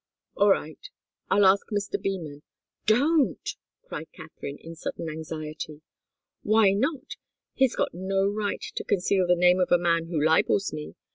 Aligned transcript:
"All 0.35 0.49
right 0.49 0.79
I'll 1.29 1.45
ask 1.45 1.67
Mr. 1.69 2.01
Beman" 2.01 2.41
"Don't!" 2.95 3.51
cried 3.83 4.11
Katharine, 4.13 4.57
in 4.59 4.73
sudden 4.73 5.07
anxiety. 5.07 5.83
"Why 6.41 6.71
not? 6.71 7.17
He's 7.53 7.75
got 7.75 7.93
no 7.93 8.25
right 8.27 8.63
to 8.77 8.83
conceal 8.83 9.27
the 9.27 9.35
name 9.35 9.59
of 9.59 9.71
a 9.71 9.77
man 9.77 10.07
who 10.07 10.19
libels 10.19 10.73
me. 10.73 10.95